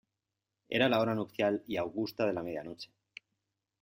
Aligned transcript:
era 0.77 0.87
la 0.89 0.99
hora 0.99 1.13
nupcial 1.13 1.63
y 1.67 1.77
augusta 1.77 2.25
de 2.25 2.33
la 2.33 2.41
media 2.41 2.63
noche. 2.63 2.91